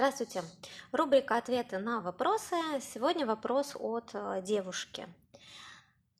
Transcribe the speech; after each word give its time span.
Здравствуйте. 0.00 0.42
Рубрика 0.92 1.36
«Ответы 1.36 1.76
на 1.76 2.00
вопросы». 2.00 2.56
Сегодня 2.80 3.26
вопрос 3.26 3.76
от 3.78 4.08
э, 4.14 4.40
девушки. 4.42 5.06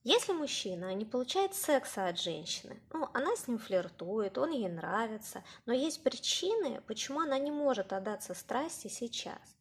Если 0.04 0.34
мужчина 0.34 0.92
не 0.92 1.06
получает 1.06 1.54
секса 1.54 2.06
от 2.08 2.21
женщины, 2.21 2.79
ну, 2.93 3.08
она 3.14 3.35
с 3.35 3.48
ним 3.48 3.56
флиртует, 3.56 4.37
он 4.37 4.51
ей 4.51 4.69
нравится, 4.69 5.43
но 5.64 5.72
есть 5.72 6.03
причины, 6.03 6.82
почему 6.87 7.21
она 7.21 7.38
не 7.38 7.51
может 7.51 7.95
отдаться 7.95 8.35
страсти 8.35 8.88
сейчас, 8.88 9.56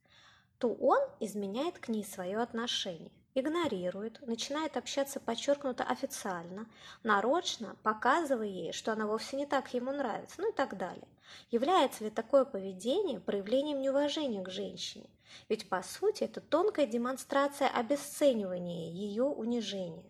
то 0.57 0.67
он 0.67 0.99
изменяет 1.21 1.79
к 1.79 1.87
ней 1.87 2.03
свое 2.03 2.39
отношение 2.39 3.13
игнорирует, 3.35 4.19
начинает 4.27 4.77
общаться 4.77 5.19
подчеркнуто 5.19 5.83
официально, 5.83 6.65
нарочно 7.03 7.75
показывая 7.83 8.47
ей, 8.47 8.73
что 8.73 8.91
она 8.91 9.05
вовсе 9.05 9.37
не 9.37 9.45
так 9.45 9.73
ему 9.73 9.91
нравится, 9.91 10.41
ну 10.41 10.51
и 10.51 10.53
так 10.53 10.77
далее. 10.77 11.07
Является 11.51 12.03
ли 12.03 12.09
такое 12.09 12.45
поведение 12.45 13.19
проявлением 13.19 13.81
неуважения 13.81 14.43
к 14.43 14.49
женщине? 14.49 15.09
Ведь 15.47 15.69
по 15.69 15.81
сути 15.81 16.23
это 16.23 16.41
тонкая 16.41 16.87
демонстрация 16.87 17.67
обесценивания 17.67 18.91
ее 18.91 19.23
унижения. 19.23 20.09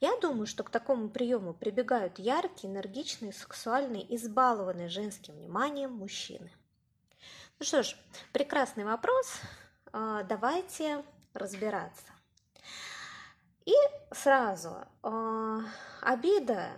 Я 0.00 0.16
думаю, 0.18 0.46
что 0.46 0.64
к 0.64 0.70
такому 0.70 1.10
приему 1.10 1.52
прибегают 1.52 2.18
яркие, 2.18 2.72
энергичные, 2.72 3.32
сексуальные, 3.32 4.14
избалованные 4.16 4.88
женским 4.88 5.34
вниманием 5.34 5.92
мужчины. 5.92 6.50
Ну 7.58 7.66
что 7.66 7.82
ж, 7.82 7.94
прекрасный 8.32 8.84
вопрос. 8.84 9.40
А, 9.92 10.22
давайте 10.22 11.04
разбираться. 11.34 12.12
И 13.66 13.74
сразу 14.12 14.86
э, 15.02 15.60
обида 16.00 16.70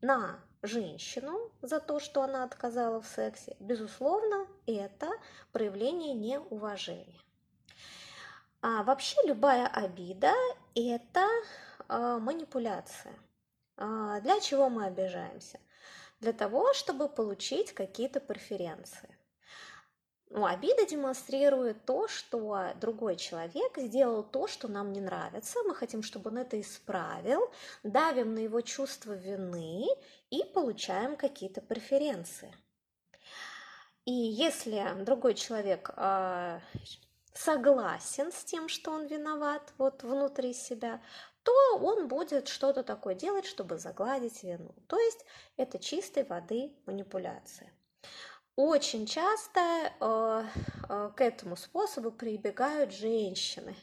на 0.00 0.38
женщину 0.62 1.50
за 1.62 1.80
то, 1.80 2.00
что 2.00 2.22
она 2.22 2.44
отказала 2.44 3.00
в 3.00 3.06
сексе, 3.06 3.56
безусловно, 3.60 4.46
это 4.66 5.10
проявление 5.52 6.14
неуважения. 6.14 7.20
А 8.62 8.82
вообще 8.82 9.16
любая 9.24 9.66
обида– 9.66 10.34
это 10.74 11.26
э, 11.88 12.18
манипуляция. 12.20 13.14
А 13.76 14.20
для 14.20 14.38
чего 14.40 14.68
мы 14.68 14.84
обижаемся? 14.84 15.58
Для 16.20 16.34
того, 16.34 16.74
чтобы 16.74 17.08
получить 17.08 17.72
какие-то 17.72 18.20
преференции. 18.20 19.16
Ну, 20.32 20.46
обида 20.46 20.86
демонстрирует 20.86 21.84
то, 21.84 22.06
что 22.06 22.72
другой 22.80 23.16
человек 23.16 23.76
сделал 23.76 24.22
то, 24.22 24.46
что 24.46 24.68
нам 24.68 24.92
не 24.92 25.00
нравится, 25.00 25.58
мы 25.66 25.74
хотим, 25.74 26.04
чтобы 26.04 26.30
он 26.30 26.38
это 26.38 26.60
исправил, 26.60 27.50
давим 27.82 28.34
на 28.34 28.38
его 28.38 28.60
чувство 28.60 29.12
вины 29.12 29.86
и 30.30 30.44
получаем 30.54 31.16
какие-то 31.16 31.60
преференции. 31.60 32.54
И 34.04 34.12
если 34.12 35.02
другой 35.04 35.34
человек 35.34 35.90
э, 35.96 36.60
согласен 37.34 38.30
с 38.30 38.44
тем, 38.44 38.68
что 38.68 38.92
он 38.92 39.06
виноват 39.06 39.72
вот 39.78 40.04
внутри 40.04 40.54
себя, 40.54 41.02
то 41.42 41.52
он 41.76 42.06
будет 42.06 42.46
что-то 42.46 42.84
такое 42.84 43.16
делать, 43.16 43.46
чтобы 43.46 43.78
загладить 43.78 44.44
вину. 44.44 44.76
То 44.86 44.96
есть 44.96 45.24
это 45.56 45.80
чистой 45.80 46.22
воды 46.22 46.72
манипуляция. 46.86 47.72
Очень 48.62 49.06
часто 49.06 49.60
э, 50.00 50.44
э, 50.90 51.10
к 51.16 51.20
этому 51.22 51.56
способу 51.56 52.10
прибегают 52.10 52.92
женщины. 52.92 53.74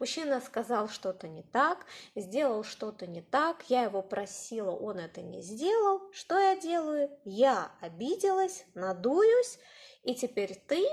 Мужчина 0.00 0.40
сказал 0.40 0.88
что-то 0.88 1.28
не 1.28 1.44
так, 1.44 1.86
сделал 2.16 2.64
что-то 2.64 3.06
не 3.06 3.22
так, 3.22 3.62
я 3.68 3.84
его 3.84 4.02
просила, 4.02 4.72
он 4.72 4.98
это 4.98 5.22
не 5.22 5.40
сделал. 5.40 6.02
Что 6.12 6.36
я 6.36 6.56
делаю? 6.56 7.16
Я 7.24 7.70
обиделась, 7.80 8.64
надуюсь, 8.74 9.60
и 10.02 10.16
теперь 10.16 10.60
ты 10.66 10.84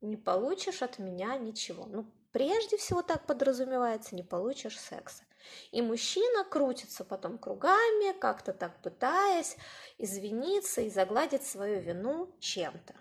не 0.00 0.16
получишь 0.16 0.80
от 0.80 0.98
меня 0.98 1.36
ничего. 1.36 1.84
Ну, 1.84 2.06
прежде 2.32 2.78
всего 2.78 3.02
так 3.02 3.26
подразумевается, 3.26 4.14
не 4.14 4.22
получишь 4.22 4.80
секса. 4.80 5.22
И 5.70 5.82
мужчина 5.82 6.44
крутится 6.44 7.04
потом 7.04 7.38
кругами, 7.38 8.18
как-то 8.18 8.52
так 8.52 8.80
пытаясь 8.82 9.56
извиниться 9.98 10.80
и 10.80 10.90
загладить 10.90 11.46
свою 11.46 11.80
вину 11.80 12.34
чем-то. 12.40 12.94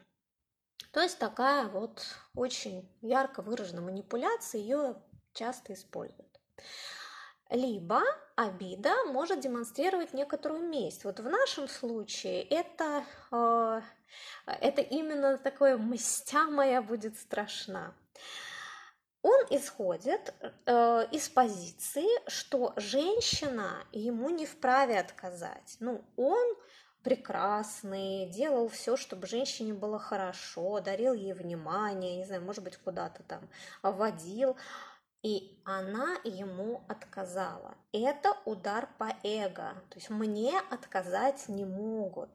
То 0.92 1.02
есть 1.02 1.20
такая 1.20 1.68
вот 1.68 2.06
очень 2.36 2.90
ярко 3.02 3.42
выраженная 3.42 3.84
манипуляция, 3.84 4.62
ее 4.62 4.96
часто 5.34 5.74
используют. 5.74 6.40
Либо 7.50 8.02
обида 8.36 9.04
может 9.12 9.42
демонстрировать 9.42 10.14
некоторую 10.14 10.68
месть. 10.68 11.04
Вот 11.04 11.20
в 11.20 11.30
нашем 11.30 11.68
случае 11.68 12.44
это, 12.44 13.04
э, 13.32 13.82
это 14.48 14.82
именно 14.82 15.38
такое 15.38 15.78
«мстя 15.78 16.46
моя 16.46 16.82
будет 16.82 17.20
страшна» 17.20 17.94
он 19.26 19.46
исходит 19.50 20.36
э, 20.68 21.08
из 21.12 21.30
позиции, 21.30 22.08
что 22.30 22.74
женщина 22.76 23.84
ему 23.92 24.30
не 24.30 24.46
вправе 24.46 25.00
отказать. 25.00 25.78
Ну, 25.80 26.06
он 26.16 26.56
прекрасный, 27.02 28.28
делал 28.28 28.68
все, 28.68 28.96
чтобы 28.96 29.26
женщине 29.26 29.74
было 29.74 29.98
хорошо, 29.98 30.80
дарил 30.80 31.16
ей 31.16 31.34
внимание, 31.34 32.18
не 32.18 32.26
знаю, 32.26 32.44
может 32.44 32.64
быть, 32.64 32.78
куда-то 32.78 33.24
там 33.24 33.50
водил. 33.82 34.58
И 35.24 35.60
она 35.64 36.20
ему 36.24 36.84
отказала. 36.88 37.74
Это 37.94 38.38
удар 38.46 38.88
по 39.00 39.12
эго. 39.24 39.74
То 39.90 39.96
есть 39.96 40.12
мне 40.12 40.54
отказать 40.70 41.50
не 41.50 41.66
могут. 41.66 42.30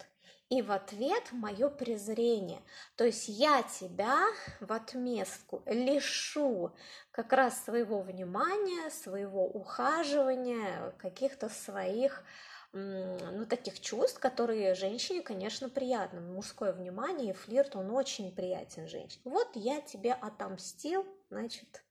И 0.50 0.62
в 0.62 0.72
ответ 0.72 1.22
мое 1.30 1.68
презрение. 1.68 2.60
То 2.96 3.04
есть 3.04 3.28
я 3.28 3.62
тебя 3.62 4.26
в 4.58 4.72
отместку 4.72 5.62
лишу 5.64 6.72
как 7.12 7.32
раз 7.32 7.64
своего 7.64 8.02
внимания, 8.02 8.90
своего 8.90 9.46
ухаживания, 9.46 10.92
каких-то 10.98 11.48
своих 11.48 12.24
ну, 12.72 13.46
таких 13.48 13.80
чувств, 13.80 14.20
которые 14.20 14.74
женщине, 14.74 15.22
конечно, 15.22 15.68
приятны. 15.68 16.20
Мужское 16.20 16.72
внимание 16.72 17.30
и 17.30 17.36
флирт, 17.36 17.74
он 17.74 17.90
очень 17.90 18.34
приятен 18.34 18.86
женщине. 18.86 19.22
Вот 19.24 19.48
я 19.54 19.80
тебе 19.80 20.12
отомстил, 20.12 21.06
значит, 21.30 21.82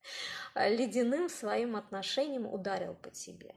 ледяным 0.56 1.30
своим 1.30 1.76
отношением 1.76 2.46
ударил 2.46 2.94
по 2.96 3.10
тебе. 3.10 3.56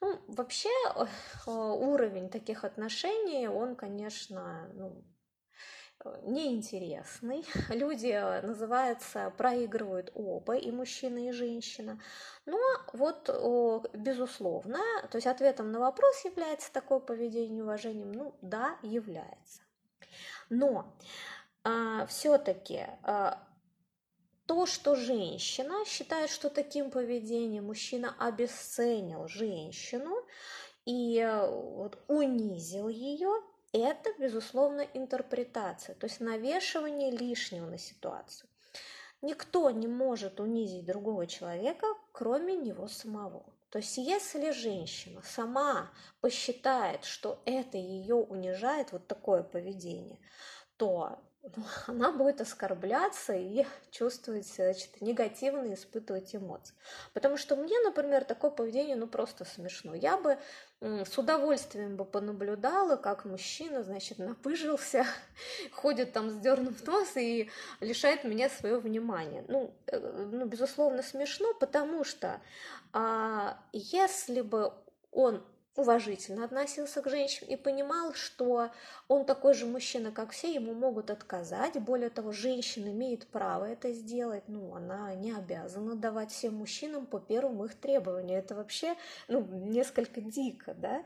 Ну, 0.00 0.20
вообще 0.28 0.68
э, 0.94 1.50
уровень 1.50 2.28
таких 2.28 2.64
отношений, 2.64 3.48
он, 3.48 3.76
конечно, 3.76 4.68
ну, 4.74 5.04
неинтересный. 6.22 7.44
Люди, 7.68 8.08
э, 8.08 8.42
называется, 8.42 9.32
проигрывают 9.36 10.10
оба, 10.14 10.56
и 10.56 10.70
мужчина, 10.70 11.28
и 11.28 11.32
женщина. 11.32 12.00
Но 12.46 12.58
вот, 12.92 13.88
безусловно, 13.94 14.78
то 15.10 15.16
есть 15.16 15.26
ответом 15.26 15.72
на 15.72 15.80
вопрос 15.80 16.24
является 16.24 16.72
такое 16.72 16.98
поведение 16.98 17.62
уважением? 17.62 18.12
Ну, 18.12 18.34
да, 18.42 18.76
является. 18.82 19.62
Но 20.50 20.92
а, 21.64 22.06
все-таки 22.06 22.86
а, 23.02 23.38
то, 24.52 24.66
что 24.66 24.96
женщина 24.96 25.82
считает, 25.86 26.28
что 26.28 26.50
таким 26.50 26.90
поведением 26.90 27.68
мужчина 27.68 28.14
обесценил 28.18 29.26
женщину 29.26 30.14
и 30.84 31.18
э, 31.18 31.48
вот, 31.48 31.98
унизил 32.06 32.88
ее, 32.88 33.30
это, 33.72 34.10
безусловно, 34.18 34.82
интерпретация, 34.92 35.94
то 35.94 36.06
есть 36.06 36.20
навешивание 36.20 37.10
лишнего 37.10 37.64
на 37.64 37.78
ситуацию. 37.78 38.46
Никто 39.22 39.70
не 39.70 39.86
может 39.86 40.38
унизить 40.38 40.84
другого 40.84 41.26
человека, 41.26 41.86
кроме 42.12 42.54
него 42.54 42.88
самого. 42.88 43.46
То 43.70 43.78
есть 43.78 43.96
если 43.96 44.50
женщина 44.50 45.22
сама 45.24 45.90
посчитает, 46.20 47.06
что 47.06 47.40
это 47.46 47.78
ее 47.78 48.16
унижает, 48.16 48.92
вот 48.92 49.06
такое 49.06 49.44
поведение, 49.44 50.18
то 50.76 51.22
она 51.86 52.12
будет 52.12 52.40
оскорбляться 52.40 53.34
и 53.34 53.64
чувствовать, 53.90 54.46
значит, 54.46 55.00
негативно 55.00 55.74
испытывать 55.74 56.34
эмоции. 56.34 56.74
Потому 57.12 57.36
что 57.36 57.56
мне, 57.56 57.78
например, 57.80 58.24
такое 58.24 58.50
поведение, 58.50 58.96
ну, 58.96 59.06
просто 59.06 59.44
смешно. 59.44 59.94
Я 59.94 60.16
бы 60.16 60.38
с 60.80 61.16
удовольствием 61.18 61.96
бы 61.96 62.04
понаблюдала, 62.04 62.96
как 62.96 63.24
мужчина, 63.24 63.82
значит, 63.82 64.18
напыжился, 64.18 65.04
ходит 65.72 66.12
там, 66.12 66.30
сдернув 66.30 66.84
нос 66.86 67.16
и 67.16 67.50
лишает 67.80 68.24
меня 68.24 68.48
своего 68.48 68.80
внимания. 68.80 69.44
Ну, 69.48 69.74
э, 69.86 69.98
ну 69.98 70.46
безусловно, 70.46 71.02
смешно, 71.02 71.54
потому 71.54 72.04
что 72.04 72.40
а, 72.92 73.58
если 73.72 74.40
бы 74.40 74.72
он 75.12 75.44
уважительно 75.74 76.44
относился 76.44 77.00
к 77.00 77.08
женщинам 77.08 77.50
и 77.50 77.56
понимал, 77.56 78.12
что 78.14 78.70
он 79.08 79.24
такой 79.24 79.54
же 79.54 79.66
мужчина, 79.66 80.12
как 80.12 80.32
все, 80.32 80.52
ему 80.52 80.74
могут 80.74 81.10
отказать. 81.10 81.80
Более 81.80 82.10
того, 82.10 82.32
женщина 82.32 82.88
имеет 82.88 83.26
право 83.28 83.64
это 83.64 83.92
сделать, 83.92 84.44
ну, 84.48 84.74
она 84.74 85.14
не 85.14 85.32
обязана 85.32 85.96
давать 85.96 86.30
всем 86.30 86.56
мужчинам 86.56 87.06
по 87.06 87.18
первым 87.18 87.64
их 87.64 87.74
требованиям. 87.74 88.38
Это 88.38 88.54
вообще, 88.54 88.96
ну, 89.28 89.40
несколько 89.40 90.20
дико, 90.20 90.74
да. 90.74 91.04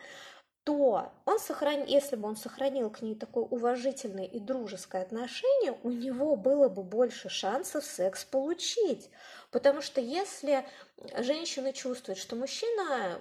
то 0.65 1.13
он 1.27 1.39
сохранил, 1.39 1.87
если 1.87 2.17
бы 2.17 2.27
он 2.29 2.37
сохранил 2.37 2.91
к 2.91 3.01
ней 3.01 3.15
такое 3.15 3.45
уважительное 3.45 4.25
и 4.25 4.41
дружеское 4.41 5.03
отношение, 5.03 5.79
у 5.85 5.91
него 5.91 6.35
было 6.35 6.69
бы 6.69 6.83
больше 6.83 7.29
шансов 7.29 7.85
секс 7.85 8.25
получить. 8.25 9.09
Потому 9.53 9.81
что 9.81 10.01
если 10.01 10.67
женщина 11.19 11.73
чувствует, 11.73 12.19
что 12.19 12.35
мужчина 12.35 13.21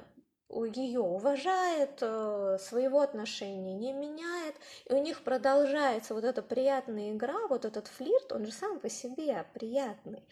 ее 0.50 1.00
уважает, 1.00 2.00
э, 2.02 2.58
своего 2.60 3.02
отношения 3.02 3.74
не 3.74 3.94
меняет, 3.94 4.56
и 4.86 4.94
у 4.94 5.02
них 5.02 5.24
продолжается 5.24 6.14
вот 6.14 6.24
эта 6.24 6.42
приятная 6.42 7.14
игра, 7.14 7.48
вот 7.48 7.66
этот 7.66 7.88
флирт, 7.88 8.32
он 8.32 8.46
же 8.46 8.52
сам 8.52 8.80
по 8.80 8.90
себе 8.90 9.46
приятный, 9.54 10.24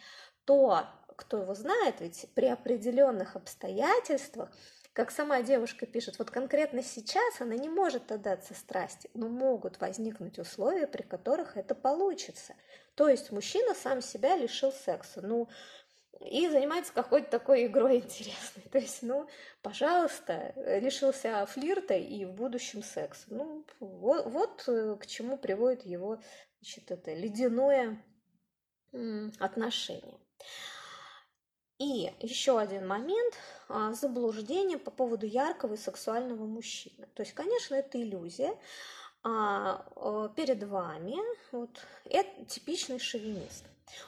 то, 0.45 0.86
кто 1.15 1.38
его 1.38 1.54
знает, 1.56 1.95
ведь 2.00 2.27
при 2.36 2.48
определенных 2.48 3.36
обстоятельствах 3.36 4.50
как 4.94 5.10
сама 5.10 5.42
девушка 5.42 5.88
пишет, 5.88 6.19
вот 6.19 6.30
конкретно 6.30 6.83
сейчас 6.83 7.42
она 7.42 7.56
не 7.56 7.68
может 7.68 8.12
отдаться 8.12 8.54
страсти, 8.54 9.10
но 9.15 9.27
могут 9.27 9.81
возникнуть 9.81 10.38
условия, 10.38 10.86
при 10.86 11.01
которых 11.01 11.57
это 11.57 11.74
получится. 11.74 12.54
То 12.94 13.10
есть 13.10 13.31
мужчина 13.31 13.74
сам 13.74 14.04
себя 14.04 14.38
лишил 14.38 14.71
секса. 14.71 15.21
Ну, 15.21 15.50
и 16.19 16.50
занимается 16.50 16.94
какой-то 16.94 17.30
такой 17.30 17.65
игрой 17.65 17.98
интересной. 18.04 18.63
То 18.71 18.77
есть, 18.77 19.04
ну, 19.04 19.27
пожалуйста, 19.62 20.54
лишился 20.80 21.45
флирта 21.45 21.95
и 21.95 22.25
в 22.25 22.33
будущем 22.33 22.83
секса. 22.83 23.25
Ну, 23.27 23.65
вот, 23.80 24.25
вот 24.27 24.63
э, 24.68 24.95
к 25.00 25.06
чему 25.06 25.38
приводит 25.38 25.86
его, 25.86 26.19
значит, 26.62 26.92
это 26.92 27.13
ледяное 27.13 28.04
отношение. 29.39 30.19
И 31.80 32.13
еще 32.19 32.60
один 32.60 32.88
момент 32.88 33.33
а, 33.68 33.92
заблуждение 33.94 34.77
по 34.77 34.92
поводу 34.92 35.25
яркого 35.25 35.74
и 35.74 35.77
сексуального 35.77 36.45
мужчины. 36.45 37.07
То 37.15 37.24
есть, 37.24 37.33
конечно, 37.33 37.75
это 37.75 38.01
иллюзия. 38.01 38.56
А, 39.24 39.86
а 39.95 40.30
перед 40.30 40.63
вами 40.63 41.15
вот, 41.51 41.86
это 42.06 42.45
типичный 42.45 43.00
шовинист. 43.00 43.65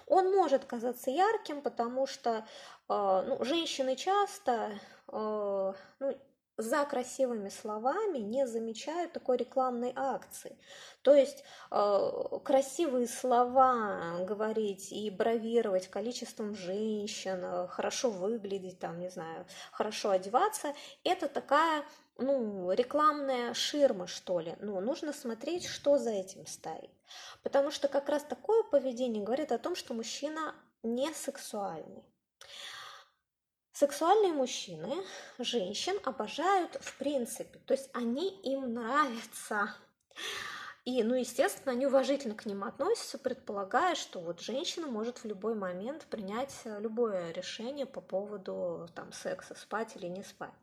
Он 0.07 0.35
может 0.35 0.65
казаться 0.65 1.11
ярким, 1.11 1.61
потому 1.61 2.07
что 2.07 2.45
а, 2.87 3.23
ну, 3.23 3.43
женщины 3.43 3.95
часто 3.95 4.79
а, 5.07 5.73
ну, 5.99 6.17
за 6.57 6.85
красивыми 6.85 7.49
словами 7.49 8.19
не 8.19 8.47
замечают 8.47 9.11
такой 9.13 9.37
рекламной 9.37 9.91
акции. 9.95 10.57
То 11.01 11.13
есть 11.13 11.43
э, 11.69 12.11
красивые 12.43 13.07
слова 13.07 14.19
говорить 14.21 14.91
и 14.91 15.09
бравировать 15.09 15.89
количеством 15.89 16.55
женщин, 16.55 17.67
хорошо 17.67 18.09
выглядеть, 18.09 18.79
там, 18.79 18.99
не 18.99 19.09
знаю, 19.09 19.45
хорошо 19.71 20.11
одеваться, 20.11 20.73
это 21.03 21.27
такая 21.27 21.83
ну, 22.17 22.71
рекламная 22.71 23.53
ширма, 23.53 24.07
что 24.07 24.39
ли. 24.39 24.55
Ну, 24.59 24.79
нужно 24.79 25.11
смотреть, 25.13 25.65
что 25.65 25.97
за 25.97 26.11
этим 26.11 26.47
стоит. 26.47 26.94
Потому 27.43 27.71
что 27.71 27.87
как 27.87 28.09
раз 28.09 28.23
такое 28.23 28.63
поведение 28.63 29.23
говорит 29.23 29.51
о 29.51 29.57
том, 29.57 29.75
что 29.75 29.93
мужчина 29.93 30.55
не 30.83 31.13
сексуальный. 31.13 32.03
Сексуальные 33.71 34.31
мужчины 34.31 35.03
женщин 35.37 35.99
обожают 36.05 36.75
в 36.79 36.97
принципе, 36.97 37.59
то 37.59 37.73
есть 37.73 37.89
они 37.93 38.29
им 38.41 38.73
нравятся. 38.73 39.75
И, 40.85 41.03
ну, 41.03 41.15
естественно, 41.15 41.71
они 41.71 41.87
уважительно 41.87 42.35
к 42.35 42.45
ним 42.45 42.63
относятся, 42.63 43.17
предполагая, 43.17 43.95
что 43.95 44.19
вот 44.19 44.39
женщина 44.39 44.85
может 44.85 45.17
в 45.17 45.25
любой 45.25 45.55
момент 45.55 46.05
принять 46.05 46.55
любое 46.63 47.31
решение 47.31 47.87
по 47.87 48.01
поводу 48.01 48.87
там, 48.93 49.11
секса, 49.11 49.55
спать 49.55 49.95
или 49.95 50.05
не 50.05 50.23
спать. 50.23 50.53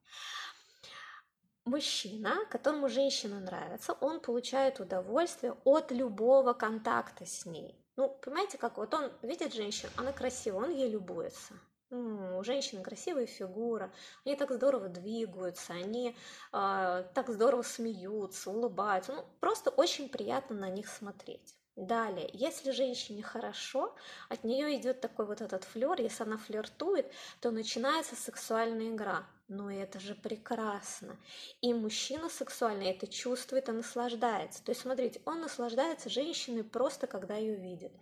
Мужчина, 1.64 2.44
которому 2.50 2.88
женщина 2.88 3.40
нравится, 3.40 3.92
он 4.00 4.20
получает 4.20 4.80
удовольствие 4.80 5.54
от 5.64 5.92
любого 5.92 6.54
контакта 6.54 7.24
с 7.24 7.46
ней. 7.46 7.78
Ну, 7.96 8.08
понимаете, 8.08 8.58
как 8.58 8.78
вот 8.78 8.92
он 8.94 9.12
видит 9.22 9.54
женщину, 9.54 9.92
она 9.96 10.12
красивая, 10.12 10.64
он 10.64 10.70
ей 10.70 10.90
любуется 10.90 11.54
у 11.92 12.42
женщин 12.42 12.82
красивая 12.82 13.26
фигура, 13.26 13.92
они 14.24 14.36
так 14.36 14.50
здорово 14.50 14.88
двигаются, 14.88 15.74
они 15.74 16.16
э, 16.52 17.04
так 17.14 17.28
здорово 17.28 17.62
смеются, 17.62 18.50
улыбаются. 18.50 19.12
Ну, 19.12 19.24
просто 19.40 19.70
очень 19.70 20.08
приятно 20.08 20.56
на 20.56 20.70
них 20.70 20.88
смотреть. 20.88 21.54
Далее, 21.76 22.28
если 22.34 22.70
женщине 22.70 23.22
хорошо, 23.22 23.94
от 24.28 24.44
нее 24.44 24.78
идет 24.78 25.00
такой 25.00 25.24
вот 25.24 25.40
этот 25.40 25.64
флер, 25.64 26.00
если 26.00 26.24
она 26.24 26.36
флиртует, 26.36 27.10
то 27.40 27.50
начинается 27.50 28.14
сексуальная 28.14 28.90
игра. 28.90 29.26
Но 29.54 29.70
это 29.70 30.00
же 30.00 30.14
прекрасно. 30.14 31.14
И 31.60 31.74
мужчина 31.74 32.30
сексуальный 32.30 32.86
это 32.86 33.06
чувствует 33.06 33.68
и 33.68 33.72
наслаждается. 33.72 34.64
То 34.64 34.70
есть, 34.70 34.80
смотрите, 34.80 35.20
он 35.26 35.42
наслаждается 35.42 36.08
женщиной 36.08 36.64
просто, 36.64 37.06
когда 37.06 37.36
ее 37.36 37.56
видит. 37.56 37.92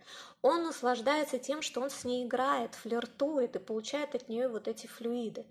Он 0.41 0.63
наслаждается 0.63 1.39
тем, 1.39 1.61
что 1.61 1.81
он 1.81 1.89
с 1.89 2.05
ней 2.05 2.25
играет, 2.25 2.75
флиртует 2.75 3.57
и 3.57 3.59
получает 3.59 4.15
от 4.15 4.29
нее 4.29 4.47
вот 4.47 4.69
эти 4.69 4.87
флюиды. 4.87 5.45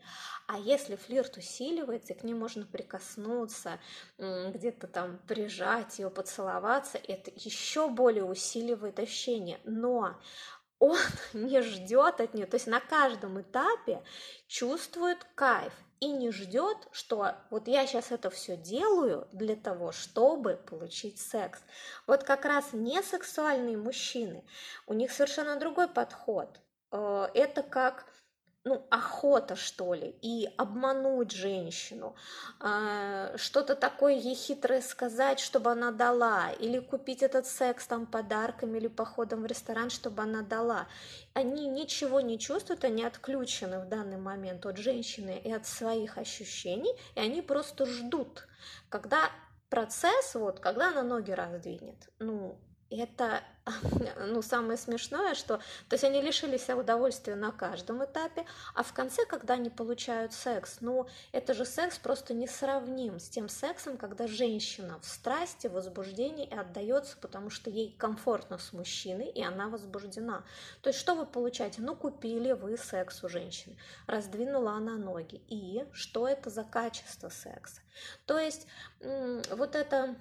А 0.47 0.59
если 0.59 0.97
флирт 0.97 1.37
усиливается, 1.37 2.15
и 2.15 2.19
к 2.19 2.25
ней 2.25 2.33
можно 2.33 2.65
прикоснуться, 2.65 3.79
где-то 4.17 4.87
там 4.87 5.19
прижать 5.29 5.99
ее, 5.99 6.09
поцеловаться, 6.09 6.97
это 6.97 7.31
еще 7.37 7.91
более 7.91 8.25
усиливает 8.25 8.99
ощущение. 8.99 9.61
Но 9.65 10.17
он 10.81 10.99
не 11.33 11.61
ждет 11.63 12.21
от 12.21 12.35
нее, 12.35 12.47
то 12.47 12.57
есть 12.57 12.67
на 12.67 12.81
каждом 12.81 13.41
этапе 13.41 14.03
чувствует 14.49 15.19
кайф 15.37 15.73
и 16.01 16.11
не 16.11 16.33
ждет, 16.33 16.77
что 16.91 17.35
вот 17.51 17.69
я 17.69 17.87
сейчас 17.87 18.11
это 18.11 18.31
все 18.31 18.57
делаю 18.57 19.29
для 19.33 19.55
того, 19.55 19.93
чтобы 19.93 20.57
получить 20.57 21.21
секс. 21.21 21.61
Вот 22.07 22.25
как 22.25 22.47
раз 22.47 22.73
не 22.73 23.03
сексуальные 23.03 23.77
мужчины, 23.77 24.43
у 24.87 24.95
них 24.95 25.13
совершенно 25.13 25.57
другой 25.57 25.89
подход. 25.89 26.59
Э, 26.91 27.29
это 27.35 27.63
как 27.63 28.07
ну, 28.71 28.87
охота, 28.89 29.57
что 29.57 29.95
ли, 29.95 30.15
и 30.23 30.49
обмануть 30.57 31.33
женщину, 31.33 32.15
э, 32.61 33.35
что-то 33.37 33.75
такое 33.75 34.15
ей 34.15 34.37
хитрое 34.37 34.81
сказать, 34.81 35.41
чтобы 35.41 35.73
она 35.73 35.91
дала, 35.91 36.53
или 36.53 36.79
купить 36.79 37.25
этот 37.25 37.47
секс 37.49 37.89
там 37.89 38.07
подарками 38.07 38.79
или 38.79 38.87
походом 38.87 39.43
в 39.43 39.47
ресторан, 39.47 39.91
чтобы 39.91 40.23
она 40.23 40.43
дала. 40.43 40.87
Они 41.35 41.67
ничего 41.67 42.21
не 42.21 42.39
чувствуют, 42.39 42.85
они 42.85 43.03
отключены 43.05 43.81
в 43.81 43.89
данный 43.89 44.19
момент 44.19 44.65
от 44.67 44.77
женщины 44.77 45.41
и 45.43 45.51
от 45.53 45.67
своих 45.67 46.17
ощущений, 46.17 46.95
и 47.17 47.21
они 47.21 47.43
просто 47.43 47.87
ждут, 47.87 48.47
когда 48.89 49.31
процесс, 49.69 50.37
вот, 50.37 50.61
когда 50.61 50.91
она 50.91 51.03
ноги 51.03 51.33
раздвинет, 51.33 52.09
ну, 52.21 52.57
это 52.91 53.43
ну, 54.27 54.43
самое 54.43 54.77
смешное, 54.77 55.35
что 55.35 55.59
то 55.89 55.95
есть 55.95 56.05
они 56.05 56.21
лишились 56.21 56.69
удовольствия 56.69 57.35
на 57.35 57.53
каждом 57.53 58.05
этапе, 58.05 58.47
а 58.75 58.83
в 58.83 58.93
конце, 58.93 59.25
когда 59.27 59.55
они 59.55 59.71
получают 59.71 60.33
секс, 60.33 60.79
ну, 60.81 61.07
это 61.33 61.55
же 61.55 61.65
секс 61.65 61.99
просто 61.99 62.35
не 62.35 62.47
сравним 62.47 63.19
с 63.19 63.29
тем 63.29 63.49
сексом, 63.49 63.97
когда 63.97 64.27
женщина 64.27 64.99
в 65.01 65.07
страсти, 65.07 65.67
в 65.67 65.73
возбуждении 65.73 66.47
и 66.47 66.55
отдается, 66.55 67.17
потому 67.21 67.51
что 67.51 67.71
ей 67.71 67.95
комфортно 67.99 68.59
с 68.59 68.73
мужчиной, 68.73 69.29
и 69.31 69.43
она 69.43 69.69
возбуждена. 69.69 70.45
То 70.83 70.91
есть 70.91 70.99
что 70.99 71.15
вы 71.15 71.27
получаете? 71.27 71.83
Ну, 71.83 71.95
купили 71.95 72.53
вы 72.53 72.77
секс 72.77 73.23
у 73.25 73.29
женщины, 73.29 73.77
раздвинула 74.07 74.73
она 74.73 74.97
ноги. 74.97 75.43
И 75.49 75.85
что 75.93 76.29
это 76.29 76.51
за 76.51 76.65
качество 76.65 77.29
секса? 77.29 77.81
То 78.27 78.39
есть 78.39 78.67
вот 79.01 79.75
это 79.75 80.17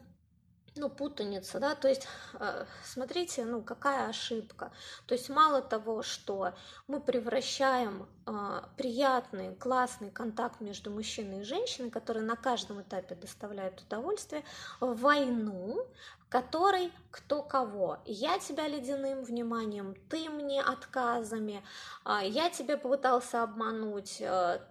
ну, 0.75 0.89
путаница, 0.89 1.59
да, 1.59 1.75
то 1.75 1.87
есть 1.87 2.07
э, 2.33 2.65
смотрите, 2.83 3.45
ну, 3.45 3.61
какая 3.61 4.09
ошибка. 4.09 4.71
То 5.05 5.13
есть 5.13 5.29
мало 5.29 5.61
того, 5.61 6.03
что 6.03 6.53
мы 6.87 6.99
превращаем 6.99 8.07
э, 8.25 8.61
приятный, 8.77 9.55
классный 9.55 10.11
контакт 10.11 10.61
между 10.61 10.91
мужчиной 10.91 11.41
и 11.41 11.43
женщиной, 11.43 11.89
который 11.89 12.23
на 12.23 12.35
каждом 12.35 12.81
этапе 12.81 13.15
доставляет 13.15 13.81
удовольствие, 13.81 14.43
в 14.79 14.95
войну, 14.95 15.85
которой 16.29 16.91
кто 17.11 17.41
кого. 17.41 17.97
Я 18.05 18.37
тебя 18.39 18.67
ледяным 18.67 19.23
вниманием, 19.23 19.95
ты 20.09 20.29
мне 20.29 20.61
отказами, 20.61 21.63
а, 22.03 22.23
я 22.23 22.49
тебя 22.51 22.77
попытался 22.77 23.41
обмануть, 23.41 24.21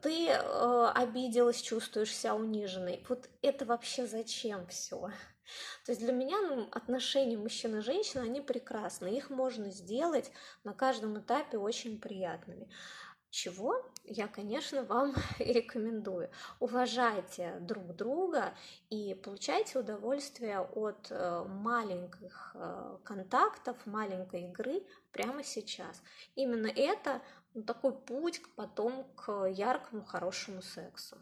ты 0.02 0.30
обиделась, 0.30 1.60
чувствуешь 1.60 2.14
себя 2.14 2.36
униженной. 2.36 3.04
Вот 3.08 3.28
это 3.42 3.64
вообще 3.64 4.06
зачем 4.06 4.66
все? 4.68 5.10
То 5.84 5.92
есть 5.92 6.00
для 6.02 6.12
меня 6.12 6.40
ну, 6.42 6.68
отношения 6.72 7.36
мужчина 7.36 7.76
и 7.76 7.80
женщина, 7.80 8.24
они 8.24 8.40
прекрасны. 8.40 9.16
Их 9.16 9.30
можно 9.30 9.70
сделать 9.70 10.30
на 10.64 10.74
каждом 10.74 11.18
этапе 11.18 11.58
очень 11.58 12.00
приятными. 12.00 12.68
Чего 13.30 13.84
я, 14.04 14.26
конечно, 14.26 14.82
вам 14.82 15.14
и 15.38 15.44
рекомендую. 15.52 16.30
Уважайте 16.60 17.58
друг 17.60 17.94
друга 17.94 18.54
и 18.88 19.14
получайте 19.14 19.78
удовольствие 19.78 20.60
от 20.60 21.08
э, 21.10 21.44
маленьких 21.46 22.52
э, 22.54 22.98
контактов, 23.04 23.76
маленькой 23.84 24.48
игры 24.48 24.82
прямо 25.12 25.44
сейчас. 25.44 26.02
Именно 26.36 26.68
это 26.68 27.20
ну, 27.52 27.62
такой 27.62 27.92
путь 27.92 28.40
потом 28.56 29.04
к 29.14 29.46
яркому, 29.46 30.04
хорошему 30.04 30.62
сексу. 30.62 31.16